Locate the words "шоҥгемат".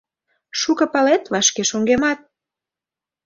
1.69-2.19